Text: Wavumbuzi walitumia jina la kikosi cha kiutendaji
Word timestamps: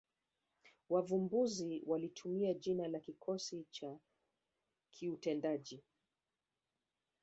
Wavumbuzi 0.89 1.83
walitumia 1.85 2.53
jina 2.53 2.87
la 2.87 2.99
kikosi 2.99 3.65
cha 3.71 3.97
kiutendaji 4.91 5.83